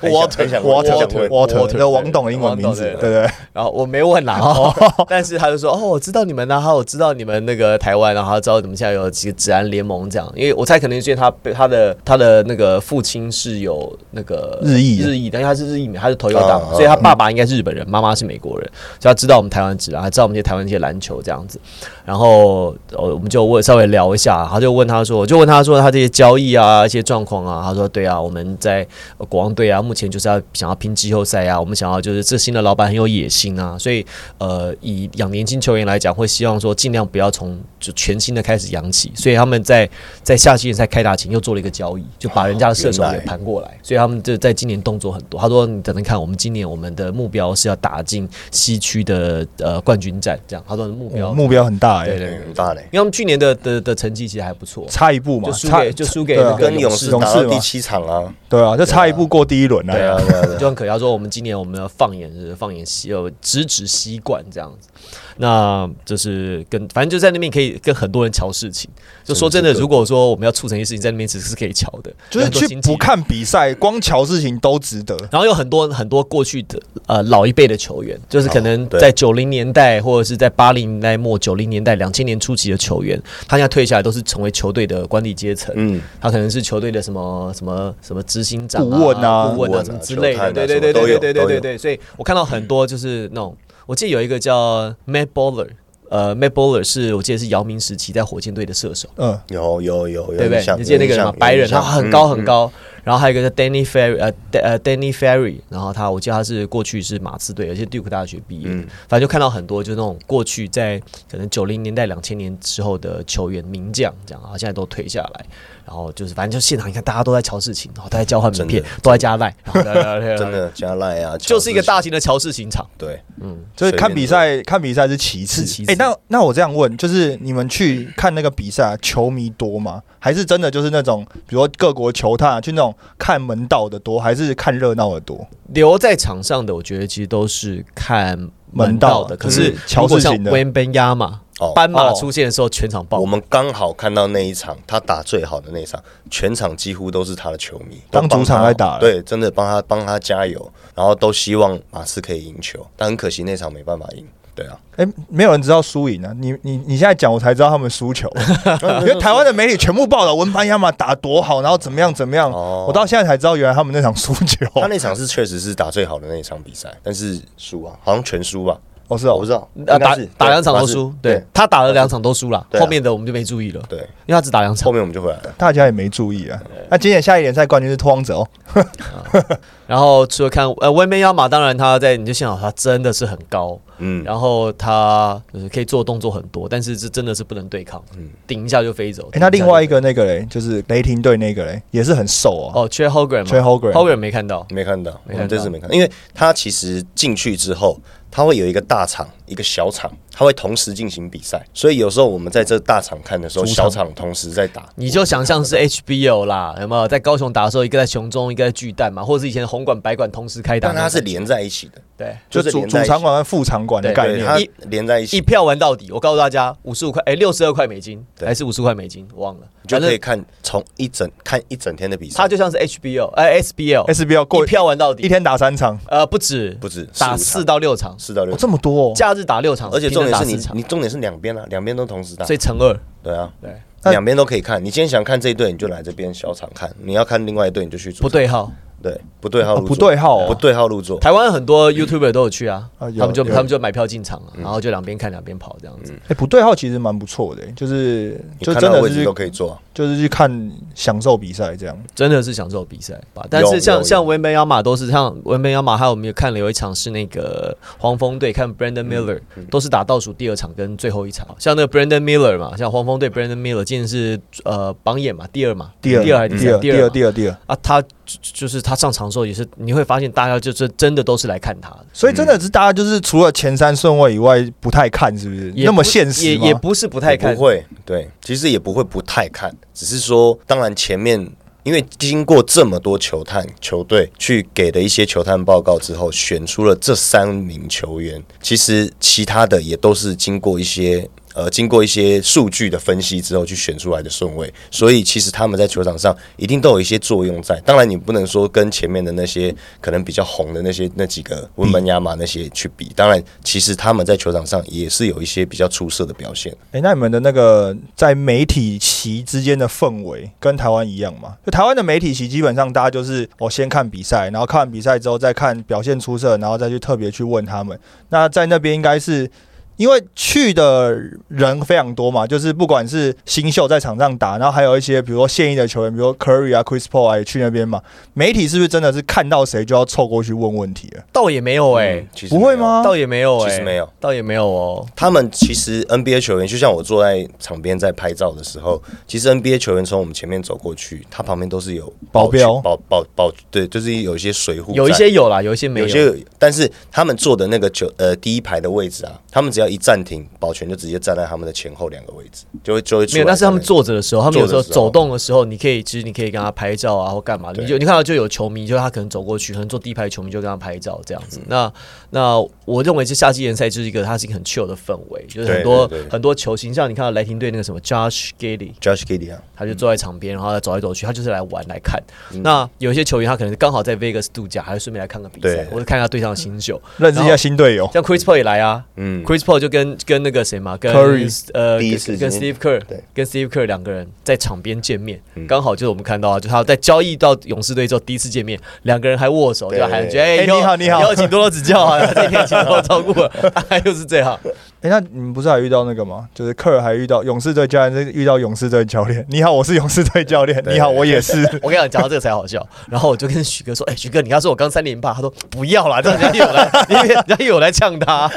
[0.00, 3.30] Water 很想问 Water，Water，那王董的英文名字，对对对。
[3.52, 4.74] 然后我没问啦，哦，
[5.08, 10.30] 但是他就说：“哦，我知道你们呢，然后我知道你们那个台湾，然后他知道你们现在有几个治安联盟这样。
[10.34, 21.60] 因为我猜可能是因为他被他的他的那个父亲是有那个日裔的日裔，但是他是日裔美，他是头油党，啊啊所以他爸爸应该是日本人，妈妈是美国人，所以他知道我们台湾治安，还知道我们这些台湾这些篮球这样子。
[22.04, 28.86] 然后呃，我们就问稍微聊一下，他就问他说，我就问他说他这些交易啊，一些状况啊，他说对啊，我们在
[29.18, 34.04] 呃国王队啊，目前就是要想要拼季后赛啊，我们想要就是这新的老板很有野心啊，所以
[34.38, 39.88] 呃，以养年轻球员来讲，会希望说尽量不要从就全新的开始养起，所以他们在
[40.22, 45.40] 在夏季联赛开打前又做了一个交易，就把人家的射手给盘过来，所以他们就在今年动作很多。
[45.40, 50.64] 他说你等等看，我们今年我们的目标是要打进西区的呃冠军战，这样。
[50.68, 60.26] 他说目标哦目标很大哎，对对对，很大嘞，因为他们去年的的的成绩其实还不错，差一步嘛，就输给就输给跟勇士勇士打到第七场啊，对啊，就差一步过第一轮对啊了。
[60.26, 60.58] 对啊对啊。
[60.58, 60.90] 就很可惜。
[60.90, 64.88] 他说我们今年我们要放眼是放眼西呃直指习惯这样子，
[65.36, 68.90] 那就是跟反正就在那边可以跟很多人瞧事情。
[69.24, 75.16] 就说真的，如果说我们要促成一些事情，在那边其实是可以瞧的，就是去不看比赛，光瞧事情都值得。
[75.30, 85.72] 然后有很多很多过去的呃老一辈的球员，就是可能在九零年代或者是在八零年代末、九零年代、两千年初期的球员，他现在退下来都是成为球队的管理阶层。
[85.76, 95.68] 嗯，他可能是球队的什么什么什么执行长、顾问啊顾问啊顾问啊什么之类的，对对对对对对对对，所以我看到很多就是那种，我记得有一个叫 Matt Bowler，
[96.08, 101.32] 呃，Matt Bowler 是我记得是姚明时期在火箭队的射手，嗯，有有有有对不对你记得那个人吗？
[101.38, 102.72] 白人，他很高嗯嗯很高。
[103.02, 108.86] 然后还有一个叫 Danny Ferry，呃呃，Danny Ferry，然后他我记得他是过去是马刺队，而且 Duke 大学毕业，嗯。
[109.08, 115.44] 反正就看到很多就那种过去在可能九零年代、两千年之后的球员名将这样啊，现在都退下来，
[115.84, 125.62] 然后就是反正就现场你看大家都在瞧事情，然后都在交换名片，都在加赖， 真的加赖啊，就是一个大型的乔事情场，对，嗯，就是看比赛，看比赛是其次。
[125.62, 125.84] 是其。
[125.84, 125.92] 次。
[125.92, 130.02] 哎，那那我这样问，就是你们去看那个比赛，球迷多吗？
[130.18, 135.46] 还是真的就是那种，比如说各国球探啊去那种看门道的多，还是看热闹的多？
[135.68, 138.36] 留在场上的，我觉得其实都是看
[138.72, 139.36] 门道的。
[139.36, 143.26] 道可是就是瞧如果像事情的 Wen Ben Yama，哦斑马哦出现的时候，全场爆我。
[143.26, 154.26] 们刚好看到那一场他打最好的那一场，全场几乎都是他的球迷，当主场来打对，真的帮他帮他加油，然后都希望马刺可以赢球，但很可惜那场没办法赢。
[154.54, 156.32] 对啊，哎、没有人知道输赢啊！
[156.38, 158.30] 你你你现在讲，我才知道他们输球，
[159.00, 164.66] 因为台湾的媒体全部报道文班亚马打多好，然后怎么样怎么样，哦我到现在才知道原来他们那场输球。
[164.74, 168.76] 他那场是确实是打最好的那一场比赛，但是输啊，好像全输吧，
[169.08, 174.92] 哦是哦，我不知道，啊，打打两场都输，对他打了两场都输了，后面的我们就没注意了，对，因为他只打两场后。
[174.92, 175.54] 面我们就回来了。
[175.56, 176.60] 大家也没注意啊。
[176.90, 178.46] 那今年下一联赛冠军是拓荒者哦，
[179.86, 188.28] 然后除了看呃温贝亚马，当然他在你就现场他真的是很高，嗯，然后他就是可以做动作很多，但是这真的是不能对抗，嗯。
[188.46, 189.28] 顶一下就飞走。
[189.32, 192.72] 哎、那另外一个个那个嘞，就是雷霆队那个嘞，也是很瘦哦。
[192.82, 195.40] 哦 t r e Hogan 吹 Holgren Hogan 没看到，没看到，我没看到。
[195.40, 204.88] 们这次没看到，因为他其实进去之后，他会有一个大场，一个小场，他会同时进行比赛，所以有时候我们在这大场看的时候，小场同时在打。
[204.96, 207.06] 你就想象是 HBO 啦，有没有？
[207.06, 212.34] 在高雄打的时候，一个在雄中，一个在巨蛋嘛，或者是以前红馆、白馆同时开打但它是连在一起的，对。
[212.48, 214.44] 就是连在一起主场馆跟副场馆的概念。
[214.44, 222.36] 它一一连在一起，一票玩到底，我告诉大家，五十五块，哎，六十二块美金，对还是五十块美金，我忘了，你就反正可以看从一整看一整天的比赛。
[222.38, 229.12] 它就像是 HBO，哎，SBL，SBL 过一票玩到底，一天打三场，呃，不止，不止打四到六场，哦、四到六场，这么多、哦。
[229.14, 233.70] 假日打六场，而且重点是你你重点是两边啊，两边都同时打所，以乘二，对啊，对，
[234.10, 234.82] 两边都可以看。
[234.82, 238.72] 你今天想看这一队，你就来这边小场看；你要看另外一队，你就去主场不对号。
[239.02, 240.46] 对不对号哦不入座对号哦。
[240.46, 241.18] 不对号入座。
[241.18, 246.14] 台湾很多 YouTuber 都有去啊，啊他们就他们就买票进场啊，然后就两边看两边跑这样子。
[246.28, 249.72] 哎、不对号其实蛮不错的、就是就真的是去都可以坐。
[249.72, 251.98] 啊，就是去看享受比赛这样。
[252.14, 253.44] 真的是享受比赛吧。
[253.50, 261.46] 但是像像文梅亚马都是像文梅亚马，还有我们有看了有一场是那个黄蜂队看 Brandon Miller，、都是打倒数第二场跟最后一场。
[261.58, 268.02] 像那个 Brandon Miller 嘛，像黄蜂队 Brandon Miller 今年是呃榜眼嘛，第二嘛，第二第二还是第二第二第二第二，啊，他
[268.40, 272.06] 就就是他上场的时候也是你会发现大家就是真的都是来看他的。
[272.12, 275.72] 所以真的是大家就是除了前三顺位以外不太看，是不是？
[275.76, 281.46] 那么现实也也不是不太看不，会，对，其实也不会不太看，只是说，当然前面
[281.82, 291.28] 因为经过这么多球探球队去给的一些球探报告之后，选出了这三名球员，其实其他的也都是经过一些。
[291.54, 297.80] 呃，经过一些数据的分析之后，去选出来的顺位，所以其实他们在球场上一定都有一些作用在。
[297.84, 303.10] 当然，你不能说跟前面的那些可能比较红的那些那几个温门亚马那些去比。
[303.14, 306.74] 当然，其实他们在球场上也是有一些比较出色的表现。
[306.92, 311.56] 哎、那你们的那个在媒体席之间的氛围跟台湾一样吗？
[311.66, 317.98] 就台湾的媒体席基本上大家就是我先看比赛，然后看完比赛之后再看表现出色，然后再去特别去问他们。
[318.30, 319.50] 那在那边应该是。
[319.96, 321.16] 因为去的
[321.48, 328.00] 人非常多嘛，就是不管是新秀在场上打，然后还有一些比如说现役的球员，比如说 Curry 啊、Chris Paul 啊也去那边嘛。
[328.34, 331.22] 媒体是不是真的是看到谁就要凑过去问问题了？
[331.32, 333.02] 倒也没有哎、嗯其实不会吗？
[333.04, 335.06] 倒也没有哎、其实没有，倒也没有哦。
[335.14, 346.06] 他们其实 NBA 球员，就像我坐在场边在拍照的时候，其实 NBA 球员从我们前面走过去，他旁边都是有保镖保保保，对，就是有一些水壶，有一些有啦，有一些没有。
[346.06, 357.72] 有些，但是他们坐的那个球呃第一排的位置啊，他们只要一暂停，保全就直接站在他们的前后两个位置，就会就会没有，来那是他们坐着的时候，他们有时候走动的时候，你可以其实你可以跟他拍照啊，或干嘛。
[357.76, 361.60] 你就你看到就有球迷，就他可能走过去，可能坐第一排球迷就跟他拍照这样子。
[361.66, 361.92] 那
[362.30, 372.22] 那我认为这夏季联赛就是一个它是一个很 chill 的氛围，就是很对多对对很多球星，像你看到雷霆队那个什么 Josh Giddy，Josh Giddey 啊，他就坐在场边，然后他走来走去，他就是来玩来看。
[372.52, 377.00] 嗯那有些球员他可能刚好在 Vegas 度假，还是顺便来看个比赛，或者看一下队上的新秀。
[377.18, 378.08] 认识一下新队友。
[378.12, 383.22] 像 Chris Paul 也来啊，嗯，Chris Paul 就跟跟那个谁嘛，跟 Curry 呃第一跟跟 Steve Kerr 对。
[383.34, 391.20] 跟 Steve Kerr 两个人在场边见面嗯，刚好就是我们看到啊，就他在交易到勇士队之后第一次见面，两个人还握手，对就还觉得哎你好你好。
[391.20, 393.32] 以后请多多指教啊，这一天请多多照顾，
[393.88, 394.58] 他又是这样，
[395.02, 396.48] 哎、那你们不是还遇到那个吗？
[396.54, 399.44] 就是科尔还遇到勇士队教练，遇到勇士队教练。
[399.48, 400.80] 你好，我是勇士队教练。
[400.86, 401.56] 你好，我也是。
[401.82, 402.86] 我跟你讲，讲到这个才好笑。
[403.10, 408.48] 然后我就跟许哥说：“哎、许哥，你刚说我刚三连霸，他说不要啦，这样人家又有来， 因为人家又有来呛他。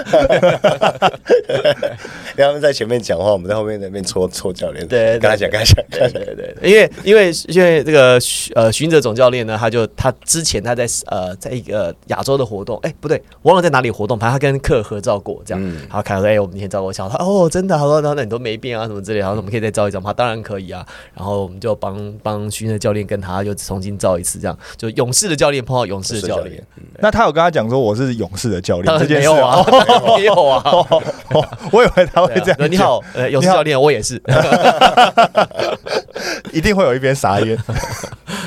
[2.36, 8.20] 让 他们在前面讲话，我们在后面那边搓搓教练，对对跟他讲，跟他讲，跟他讲，对对对，因为因为因为这个
[8.54, 17.10] 呃巡者总教练呢，他就他之前他在呃在一个亚洲的活动，哎、不对，忘了在哪里活动，反正他跟克合照过，这样，嗯然后看到说，哎、哎，我们明天照过相。
[17.10, 19.20] 他哦，真的，他说那那你都没变啊，什么之类。
[19.20, 20.14] 然后我们可以再照一张吗？
[20.14, 20.86] 当然可以啊。
[21.14, 26.62] 然后我们就帮帮新的教练跟他又重新照一次，这样就勇士的教练碰到勇士的教练。
[27.00, 29.66] 那他有跟他讲说我是勇士的教练这件事啊？
[30.18, 30.64] 没有啊，
[31.72, 32.72] 我以为他会这样。
[32.72, 34.22] 你好，呃，勇士教练，我也是，
[36.52, 37.58] 一定会有一边傻眼。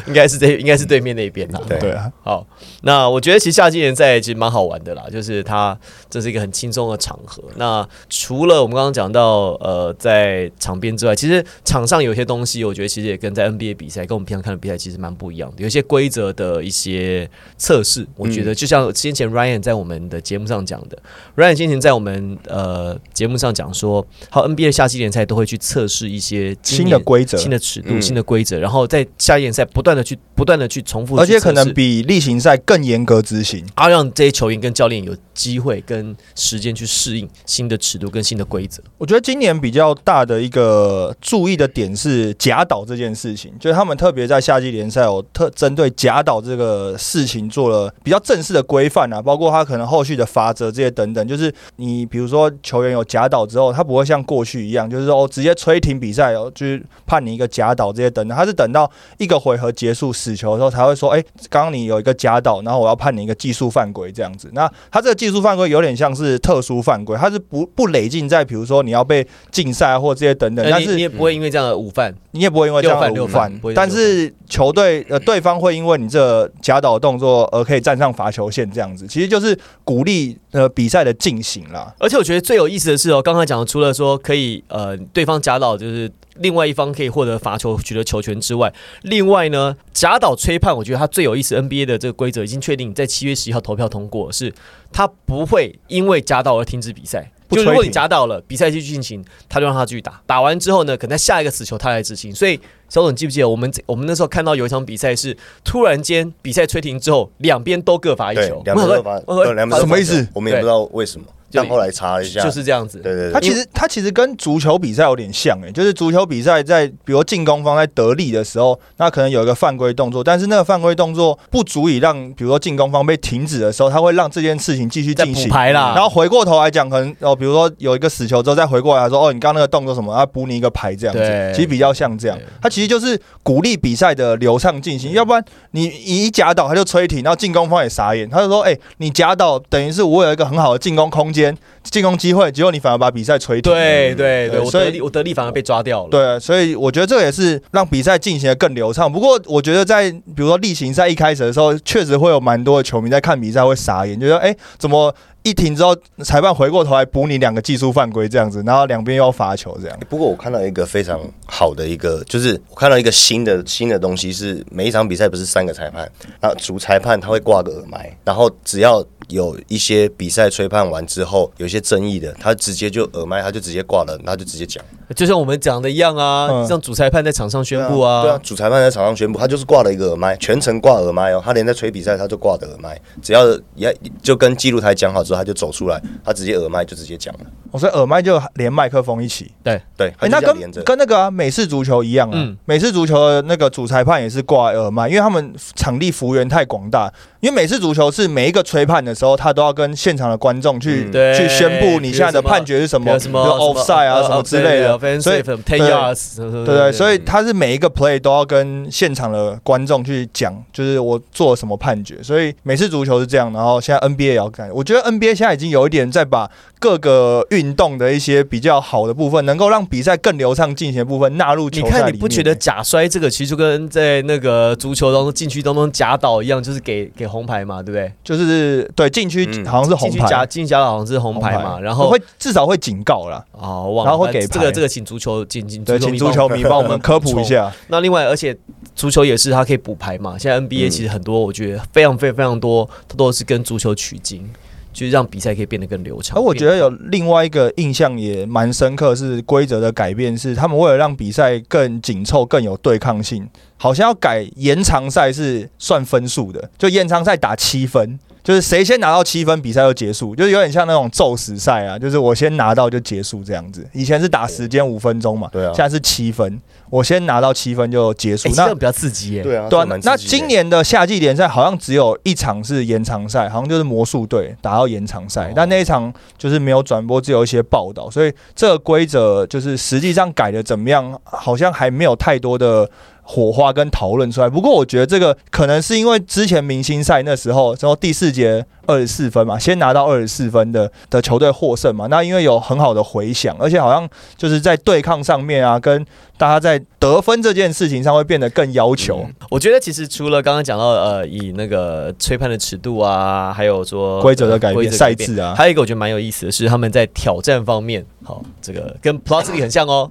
[0.07, 1.61] 应该是这，应该是对面那边啦。
[1.69, 2.47] 对啊，好，
[2.81, 7.43] 那我觉得其实夏季联赛其实蛮好玩的啦，就是它这是一个很轻松的场合。
[7.57, 7.78] 那
[8.09, 15.63] 除了我们刚刚讲到呃在场边之外，其实场上有些东西，我觉得其实也跟在 NBA 比赛跟我们平常看的比赛其实蛮不一样的。
[15.63, 20.99] 有些规则的一些测试，我觉得就像先前 Ryan 在我们的节目上讲的
[21.37, 30.03] ，Ryan 先前在我们呃节目上讲说，好 NBA 的夏季联赛都会去测试一些新的规则、新的尺度、新的规则，然后在夏季联赛不断的。
[30.09, 38.83] 去不断的去重复，而且可能比例行赛更严格执行，啊让这些球员跟教练有机会跟时间去适应新的尺度跟新的规则。
[38.97, 51.29] 我觉得今年比较大的一个注意的点是假导这件事情，就是他们特别在夏季联赛有特针对假导这个事情做了比较正式的规范啊，包括他可能后续的罚则这些等等。
[51.29, 59.93] 就是你比如说球员有假导之后，他不会像过去一样，就是说直接吹停比赛哦，就是判你一个假导这些等等，他是等到一个回合结。
[59.99, 64.49] 束死球的时候才会说，哎，刚刚你有一个假倒，然后我要判你一个技术犯规这样子。
[64.53, 70.67] 那他这个技术犯规有点像是特殊犯规，他是不不累进在，比如说你要被禁赛或这些等等。
[70.71, 73.61] 但是你也不会因为这样的午饭，你也不会因为这样的误犯。
[73.75, 81.95] 但是球队呃对方会因为你这假倒动作而可以站上罚球线这样子，其实就是鼓励呃比赛的进行啦。
[81.99, 86.11] 而且我觉得最有意思的是哦，刚才讲的除了说可以呃对方假倒就是。
[86.39, 88.73] 另外一方可以获得罚球、取得球权之外，
[89.03, 91.59] 另外呢，假倒吹判，我觉得他最有意思。
[91.59, 94.53] NBA 的这个规则已经确定，在七月十一号投票通过，是
[94.93, 97.31] 他不会因为假倒而停止比赛。
[97.51, 100.21] 就如果你夹到了，比赛继续进行，他就让他继续打。
[100.27, 102.33] 打完之后呢，可能在下一个死球他来执行。
[102.35, 109.19] 所以，小董记不记得我们我们那时候看到有一场比赛是突然间比赛吹停之后，两边都各罚一球，两边都罚，
[109.55, 110.29] 两边什么意思？
[110.35, 111.27] 我们也不知道为什么。
[111.53, 112.99] 但后来查了一下，就是这样子。
[112.99, 125.49] 对对，他其实他其实跟足球比赛有点像诶，就是足球比赛在比如进攻方在得力的时候，那可能有一个犯规动作，但是那个犯规动作不足以让比如说进攻方被停止的时候，他会让这件事情继续进行。
[125.49, 131.53] 牌啦，然后回过头来讲，可能哦，比如说有一个死球之后再回过来说，哦，你刚刚那个动作什么，要补你一个牌这样子。
[131.55, 141.57] 其实比较像这样，他其实就是鼓励比赛的流畅进行，要不然你一夹倒他就吹停，然后进攻方也傻眼，他就说，哎，你夹倒等于是我有一个很好的进攻空间，间
[141.91, 142.19] 进攻。
[142.19, 143.73] 机会，结果你反而把比赛吹停。
[143.73, 146.09] 对对对，我得力，我得力反而被抓掉了。
[146.11, 149.11] 对，所以我觉得这个也是让比赛进行的更流畅。
[149.11, 159.99] 不过，我觉得在比如说例行赛一开始的时候，确实会有蛮多的球迷在看比赛会傻眼，就说：“哎，怎么？”一停之后，裁判回过头来补你两个技术犯规这样子，然后两边又要罚球这样。
[160.09, 166.11] 不过我看到一个非常好的一个，就是我看到一个新的新的东西是，每一场比赛不是三个裁判，
[166.43, 174.83] 那主裁判他会挂个耳麦，然后只要有一些比赛吹判完之后有一些争议的，他直接就耳麦他就直接挂了，他就直接讲，
[175.15, 186.01] 就像我们讲的一样啊，像主裁判在场上宣布啊，对啊，主裁判在场上宣布，他就是挂了一个耳麦，全程挂耳麦哦，他连在吹比赛他就挂的耳麦，只要也就跟记录台讲好之后，他就走出来。
[186.25, 189.81] 他直接耳麦就直接讲了，我说耳麦就连麦克风一起，对。
[189.97, 197.13] 对，哎，那跟跟那个啊美式足球一样啊，美式足球的那个主裁判也是挂耳麦，因为他们场地幅员太广大。
[197.41, 212.23] 因为美式足球是每一个吹判的时候，他都要跟现场的观众去去宣布你现在的判决是什么，什么 offside 啊什么之类的，所以 ten yards，对对，所以他是每一个 play 都要跟现场的观众去讲，就是我做了什么判决。
[212.23, 214.71] 所以每次足球是这样，然后现在 NBA 也要改。
[214.73, 216.51] 我觉得 NBA 现在已经有一点在把
[216.81, 221.99] 各个运动的一些比较好的部分，能够让比赛更流畅进行的部分纳入球赛里面。
[221.99, 227.29] 你看，你不觉得假摔这个其实就跟在那个足球当中禁区当中假倒一样，就是给给。
[227.29, 228.11] 红牌嘛，对不对？
[228.25, 237.73] 就是对禁区好像是红牌，禁区假好像是红牌嘛，然后会至少会警告了啊，然后会给这个这个请足球请请对请足球迷帮我们 科普一下。
[237.89, 238.57] 那另外，而且
[238.95, 240.37] 足球也是它可以补牌嘛。
[240.39, 244.49] 现在 NBA 其实很多，我觉得非常非常非常多，它都是跟足球取经。
[244.91, 246.37] 就是让比赛可以变得更流畅。
[246.37, 258.19] 而我觉得有另外一个印象也蛮深刻，是规则的改变，是他们为了让比赛更紧凑、更有对抗性，好像要改延长赛是算分数的，就延长赛打七分。
[258.43, 263.87] 就是谁先拿到七分，比赛就结束，就是有点像那种宙斯赛啊，就是我先拿到就结束这样子。
[263.93, 269.43] 以前是打时间五分钟嘛，对啊现在是七分，我先拿到七分就结束那样比较刺激耶。
[269.43, 282.89] 对啊，对啊，那今年的夏季联赛好像只有一场是延长赛，好像就是魔术队打到延长赛哦，但那一场就是没有转播，只有一些报道，所以这个规则就是实际上改的怎么样，好像还没有太多的。
[283.31, 296.03] 火花跟讨论出来，不过我觉得这个可能是因为之前明星赛那时候，然后第四节二十四分嘛，先拿到二十四分的的球队获胜嘛，那因为有很好的回响，而且好像就是在对抗上面啊，跟
[296.39, 299.27] 大家在得分这件事情上会变得更要求。
[299.51, 310.11] 我觉得其实除了刚刚讲到呃，以那个吹判的尺度啊，还有说规则的改变、则改变赛制啊，还有一个我觉得蛮有意思的是，他们在挑战方面，好，这个跟 Plus 里很像哦。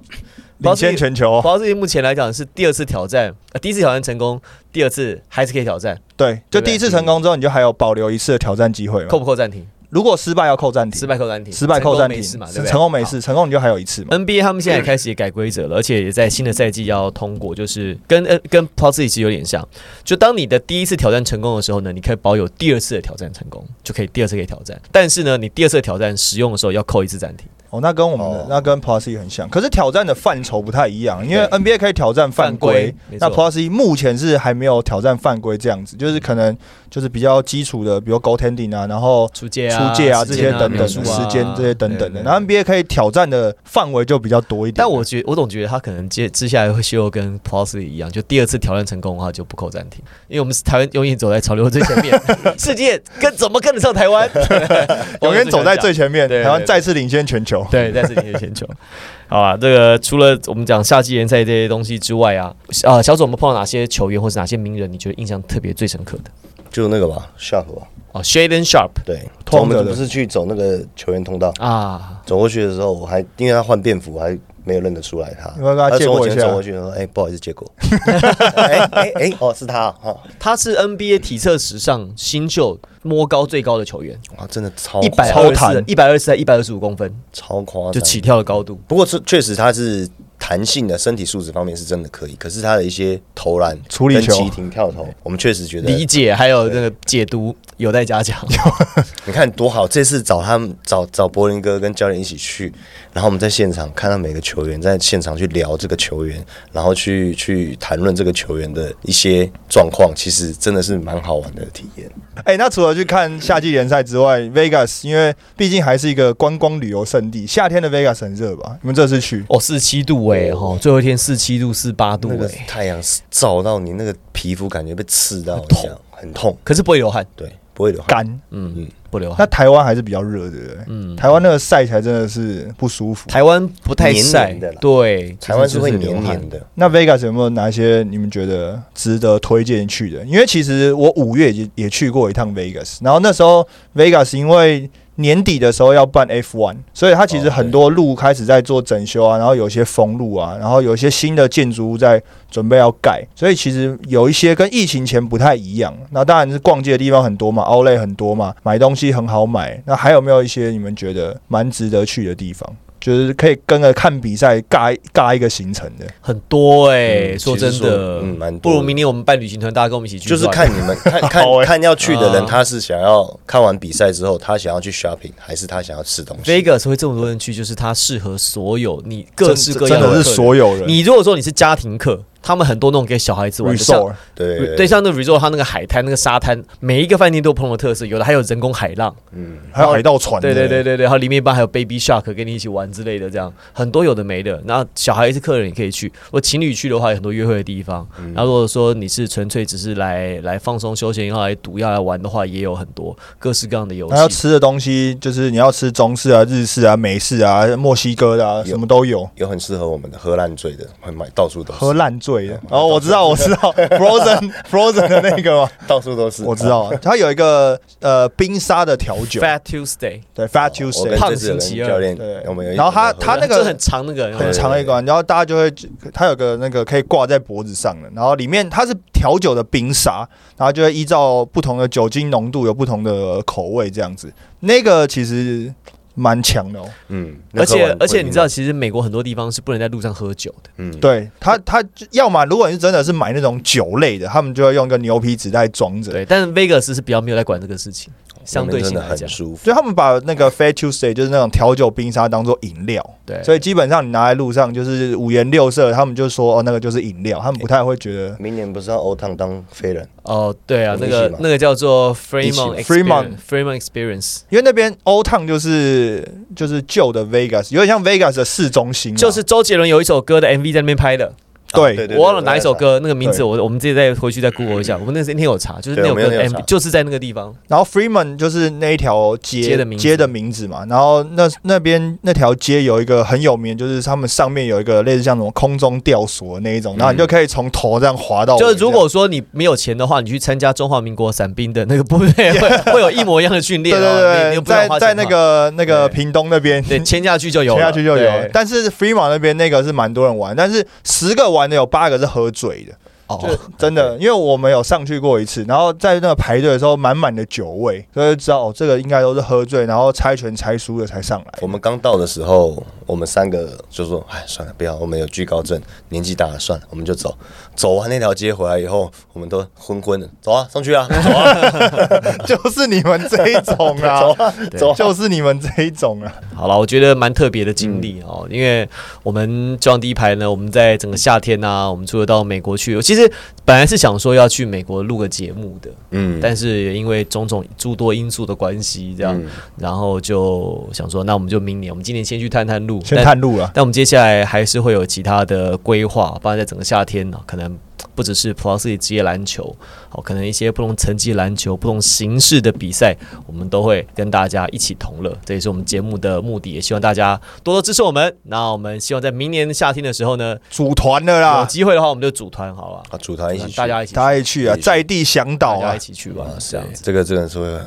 [0.58, 1.40] 领先全球。
[1.40, 4.40] Plus 里目前来讲是第二次挑战，呃，第一次挑战成功，
[4.72, 9.18] 第二次还是可以挑战，对，就第一次成功之后，你就还有保留一次的挑战机会嘛扣。
[9.18, 9.66] 不扣暂停？
[9.90, 12.70] 如果失败要扣暂停，失败扣暂停，失败扣暂停成功没事嘛，对不对？
[12.70, 14.18] 成功没事，成功你就还有一次嘛。
[14.18, 19.66] NBA 他们现在开始也改规则了，而且也在新的赛季要通过，就是跟呃跟 Plus 其实有点像，
[20.04, 27.46] 就当你的第一次挑战成功的时候呢，你可以保有第二次的挑战成功，就可以第二次可以挑战，但是呢，你第二次的挑战使用的时候要扣一次暂停。
[27.70, 28.46] 哦，那跟我们的哦。
[28.48, 33.50] 那跟 Plus 一很像，可是挑战的范畴不太一样，因为 NBA 可以挑战犯犯规那错。
[33.50, 36.56] Plus 一目前是还没有挑战犯规这样子，就是可能
[36.88, 44.74] 就是比较基础的，比如 goaltending 啊，然后出界啊、出界啊这些等等时间这些等等的，对对然后 NBA 可以挑战的范围就比较多一点。
[44.78, 52.18] 但我觉我总觉得他可能接接下来会修跟 Plus 一样，就第二次挑战成功的话就不扣暂停，因为我们是台湾永远走在潮流最前面，
[52.58, 54.26] 世界跟怎么跟得上台湾？
[55.20, 57.57] 永远走在最前面，台湾再次领先全球。
[57.70, 58.66] 对，再次领先全球。
[59.28, 62.54] 好啊，这个除了我们讲夏季联赛这些东西之外啊，
[62.84, 66.30] 啊，小左我们碰到哪些球员或是哪些名人，你觉得印象特别最深刻的？
[66.70, 74.38] 就那个吧，Sharp 吧，哦，Shaden Sharp 对，我们不是去走那个球员通道，啊，走过去的时候，我还因为他换便服，我还
[74.68, 75.48] 没有认得出来他。
[75.88, 76.62] 他借过一下我前走过？
[76.62, 77.66] 去说：“哎、不好意思，借过。
[78.54, 88.78] 哎哎哎，哦，是他哦，他是 NBA 体测史上新秀摸高最高的球员，哇，真的超一百超弹二十、一百二十、一百二十五公分，超夸张，就起跳的高度。
[88.86, 90.08] 不过是确实他是
[90.48, 98.42] 弹性的身体素质方面是真的可以，可是他的一些投篮、处理球急停跳投，我们确实觉得理解还有那个解读有待加强。
[99.26, 99.86] 你看多好！
[99.86, 102.72] 这次找他们找找柏林哥跟教练一起去，
[103.12, 106.42] 然后我们在现场看到每个球员，在现场去聊这个球员，
[106.72, 112.10] 然后去去谈论这个球员的一些状况，其实真的是蛮好玩的体验。
[112.44, 118.78] 哎、那除了去看夏季联赛之外，Vegas 因为毕竟还是一个观光旅游胜地，夏天的 Vegas 很热吧？
[118.80, 119.44] 你们这次去？
[119.48, 126.56] 哦，四七度哎、哈，最后一天四七度、四八度那哎、个太阳照到你那个皮肤，感觉被刺到痛，很痛。
[126.64, 128.08] 可是不会流汗，对，不会流汗。
[128.08, 128.40] 干。
[128.50, 129.36] 嗯嗯，不流汗。
[129.38, 130.76] 那台湾还是比较热，对不对？
[130.88, 133.28] 嗯，台湾那个晒起来真的是不舒服。
[133.28, 140.24] 台湾不太晒黏黏的对，台湾是会黏黏的，那 Vegas 有没有哪一些你们觉得值得推荐去的？
[140.24, 144.90] 因为其实我五月也也去过一趟 Vegas，然后那时候 Vegas 因为
[145.20, 155.92] 年底的时候要办 F1，所以它其实哦很多路开始在做整修啊，然后有些封路啊，然后有一些新的建筑物在准备要盖，所以其实有一些跟疫情前不太一样。
[156.10, 159.82] 那当然是逛街的地方很多嘛，Outlet 很多嘛，买东西很好买。
[159.86, 162.76] 那还有没有一些你们觉得蛮值得去的地方？
[163.00, 166.06] 就是可以跟着看比赛尬尬一个行程的。
[166.20, 180.88] 很多哎、嗯说真的，嗯蛮多不如明年我们办旅行团，大家跟我们一起去，就是看你们看看 欸看要去的人，啊他是想要看完比赛之后，他想要去 shopping，还是他想要吃东西？Vegas 会这么多人去，就是它适合所有你各式各真的是样客人所有人。
[180.88, 194.58] 你如果说你是家庭客，他们很多那种给小孩子玩的，对对，像那个 resort，它那个海滩、那个沙滩，每一个饭店都有不同的特色，有的还有人工海浪，嗯，还有海盗船，对对对，对对，然后里面一般还有 baby shark 跟你一起玩之类的，这样很多有的没的。
[194.64, 198.08] 然后小孩是客人也可以去，如果情侣去的话，有很多约会的地方。
[198.18, 204.14] 嗯然后如果说你是纯粹只是来来放松休闲，然后来赌要来玩的话，也有很多各式各样的游戏。
[204.14, 209.28] 那要吃的东西就是你要吃中式啊、日式啊、美式啊、墨西哥的啊，什么都有。
[209.34, 215.70] 有很适合我们的喝烂醉的，会买到处都是，喝烂醉的，哦，我知道，我知道，Frozen Frozen 的那个吗？
[215.88, 216.44] 到处都是。
[216.44, 225.72] 我知道，啊它有一个呃冰沙的调酒，Fat Tuesday 对，Fat Tuesday，胖星期二教练对，我们有然后他起他那个就很长那个，很长的一关，然后大家就会，
[226.12, 234.32] 它有个那个可以挂在脖子上的，然后里面它是调酒的冰沙，然后就会依照不同的酒精浓度有不同的口味这样子。
[234.60, 235.72] 那个其实
[236.18, 236.88] 蛮强的哦。
[237.08, 240.70] 嗯，而且而且你知道，其实美国很多地方是不能在路上喝酒的。
[240.76, 246.12] 嗯，对他，他要么如果你是真的是买那种酒类的，他们就要用一个牛皮纸袋装着。
[246.12, 248.12] 对，但是 Vegas 是比较没有在管这个事情，
[248.44, 249.64] 相对性来讲，很舒服。
[249.64, 258.36] 所以他们把那个 Fair Tuesday 就是那种调酒冰沙当做饮料，对，所以基本上你拿在路上就是五颜六色，他们就说哦那个就是饮料，他们不太会觉得。
[258.38, 260.06] 明年不是要欧烫当飞人？
[260.22, 266.07] 哦，对啊，那个那个叫做 Fremont Fremont Fremont Experience，因为那边 Old Town 就是
[266.54, 271.32] 就是旧的 Vegas，有点像 Vegas 的市中心，就是周杰伦有一首歌的 MV 在那边拍的，
[271.72, 274.96] 对我忘了哪一首歌，那个名字我我们自己再回去再 Google 一下。
[274.96, 276.58] 我们那那天有查，就是那首歌的对我们有查。
[276.58, 277.54] MV 就是在那个地方。
[277.68, 280.02] 然后 Freeman 就是那一条街街的名字。
[280.02, 288.56] 街的名字嘛，然后那那边那条街有一个很有名，就是他们上面有一个类似像什么空中吊索的那一种，然后你就可以从头这样滑到。
[288.56, 298.50] 就是如果说你没有钱的话，你去参加中华民国伞兵的那个部队， 会会有一模一样的训练对对，不用花钱在在那个那个屏东那边，对签下去就有了，签下去就有对。
[298.52, 302.94] 但是 Freeman 那边那个是蛮多人玩，但是十个玩的有八个是喝醉的。
[303.28, 303.48] 哦就
[303.78, 311.46] 真的，因为我们有上去过一次，然后在那个排队的时候，满满的酒味，所以就知道哦，这个应该都是喝醉，然后猜拳猜输了才上来。
[311.60, 317.36] 我们刚到的时候，我们三个就说：“哎，算了，不要，我们有惧高症，年纪大了，算了，我们就走。”
[317.76, 324.94] 走完那条街回来以后，我们都昏昏的，走啊，上去啊， 走啊，就是你们这一种啊， 走啊，走啊。
[324.94, 326.32] 就是你们这一种啊。
[326.56, 328.88] 好了，我觉得蛮特别的经历哦，因为
[329.22, 333.17] 我们中央第一排呢，我们在整个夏天啊、我们除了到美国去，其实
[333.64, 336.38] 本来是想说要去美国录个节目的，嗯。
[336.42, 339.46] 但是也因为种种诸多因素的关系，这样，嗯。
[339.78, 347.76] 然后就想说，那我们就明年，我们今年先去探探路，先探路了，但我们接下来还是会有其他的规划，包括在整个夏天呢，可能
[348.18, 349.72] 不只是 Plus 职业篮球，
[350.08, 353.16] 好，可能一些不同层级篮球、不同形式的比赛，
[353.46, 355.32] 我们都会跟大家一起同乐。
[355.44, 358.36] 这也是我们节目的目的，也希望大家多多支持我们。
[358.42, 363.02] 那我们希望在明年夏天的时候呢，组团的有，机会的话，我们就组团，好了？
[363.10, 366.44] 啊，组团一起去，大家一起去，大家一起去啊，一起去在地向导啊大家一，起去吧。
[366.58, 367.02] 是，这样子。
[367.04, 367.80] 这个真的是会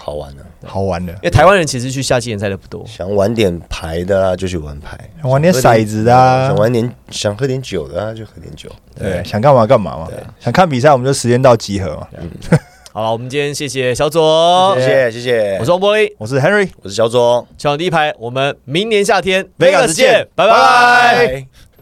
[0.00, 0.42] 好玩的。
[0.64, 1.12] 好玩的。
[1.14, 8.70] 因为台湾人其实去夏季联赛的不多，想玩点牌的啦，就去玩牌；想玩点骰子的啊想，玩点想喝点酒的啊，就喝点酒。
[8.98, 10.08] 对，想干嘛干嘛嘛。
[10.38, 12.06] 想看比赛，我们就时间到集合嘛。
[12.18, 12.30] 嗯
[12.90, 21.26] 好了，我们今天谢谢小左，谢谢谢谢，我是王玻璃，我是 Henry，我是小左，球场第一排，我们明年夏天 Vegas 见拜拜拜。
[21.28, 21.67] 拜。